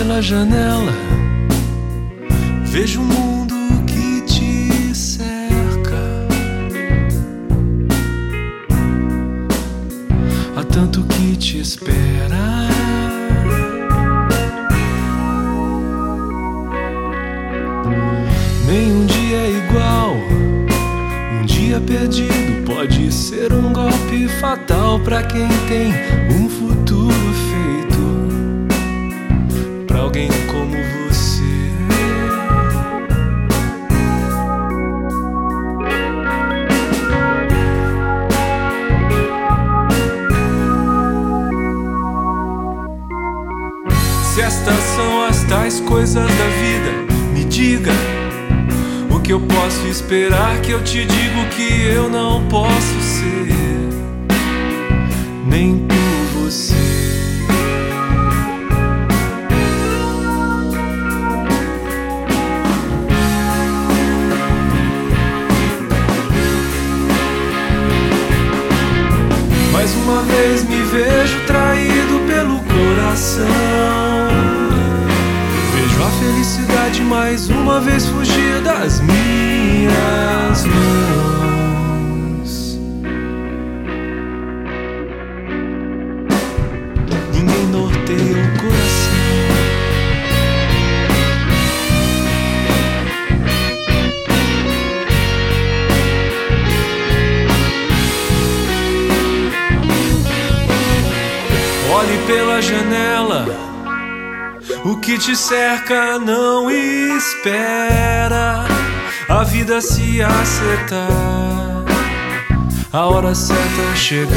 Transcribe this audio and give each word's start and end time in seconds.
pela 0.00 0.22
janela, 0.22 0.94
vejo 2.64 3.02
o 3.02 3.04
mundo 3.04 3.54
que 3.86 4.22
te 4.22 4.94
cerca. 4.94 6.26
Há 10.56 10.64
tanto 10.64 11.02
que 11.02 11.36
te 11.36 11.60
espera. 11.60 12.66
Nenhum 18.66 19.04
dia 19.04 19.36
é 19.36 19.50
igual. 19.50 20.16
Um 21.34 21.44
dia 21.44 21.78
perdido 21.78 22.64
pode 22.64 23.12
ser 23.12 23.52
um 23.52 23.70
golpe 23.70 24.28
fatal 24.40 24.98
para 25.00 25.22
quem 25.24 25.48
tem 25.68 25.92
um 26.34 26.48
futuro 26.48 26.69
alguém 30.20 30.28
como 30.46 30.76
você. 31.08 31.40
Se 44.24 44.40
estas 44.42 44.74
são 44.74 45.24
as 45.24 45.44
tais 45.44 45.80
coisas 45.80 46.14
da 46.14 46.28
vida, 46.28 47.12
me 47.32 47.44
diga 47.44 47.92
o 49.10 49.20
que 49.20 49.32
eu 49.32 49.40
posso 49.40 49.86
esperar. 49.86 50.60
Que 50.60 50.72
eu 50.72 50.82
te 50.84 51.04
digo 51.04 51.46
que 51.56 51.82
eu 51.86 52.08
não 52.08 52.46
posso 52.48 53.00
ser, 53.00 53.49
vejo 70.90 71.38
traído 71.46 72.18
pelo 72.26 72.58
coração. 72.60 73.46
Vejo 75.72 76.02
a 76.02 76.10
felicidade 76.18 77.02
mais 77.02 77.48
uma 77.48 77.80
vez 77.80 78.06
fugir 78.06 78.60
Olhe 101.92 102.18
pela 102.26 102.62
janela. 102.62 103.46
O 104.84 104.96
que 104.96 105.18
te 105.18 105.34
cerca 105.34 106.18
não 106.18 106.70
espera 106.70 108.64
a 109.28 109.44
vida 109.44 109.80
se 109.80 110.22
acertar, 110.22 111.08
a 112.92 113.06
hora 113.06 113.34
certa 113.34 113.96
chegar. 113.96 114.36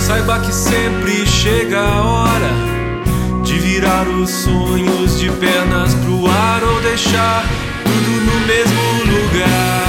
Saiba 0.00 0.38
que 0.40 0.52
sempre 0.52 1.26
chega 1.26 1.80
a 1.80 2.02
hora 2.02 2.52
de 3.44 3.58
virar 3.58 4.06
os 4.08 4.30
sonhos 4.30 5.18
de 5.18 5.30
pernas 5.30 5.94
pro 5.94 6.26
ar 6.30 6.62
ou 6.62 6.80
deixar 6.82 7.44
tudo 7.84 8.10
no 8.24 8.46
mesmo 8.46 8.82
lugar. 9.12 9.85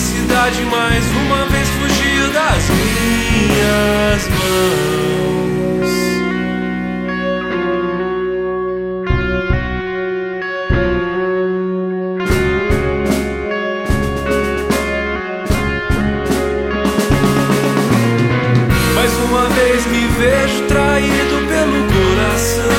Felicidade 0.00 0.64
mais 0.64 1.04
uma 1.12 1.44
vez 1.46 1.68
fugir 1.68 2.30
das 2.32 2.70
minhas 2.70 4.28
mãos. 4.28 5.90
Mais 18.94 19.12
uma 19.28 19.48
vez 19.50 19.86
me 19.86 20.06
vejo 20.06 20.62
traído 20.66 21.46
pelo 21.46 21.84
coração. 21.92 22.70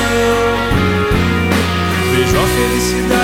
Vejo 2.16 2.38
a 2.38 2.48
felicidade 2.48 3.21